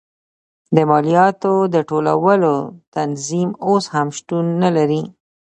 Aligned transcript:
د 0.75 0.77
مالیاتو 0.89 1.53
د 1.73 1.75
ټولولو 1.89 2.53
تنظیم 2.95 3.49
اوس 3.67 3.85
هم 3.93 4.07
شتون 4.17 4.45
نه 4.63 4.69
لري. 4.77 5.03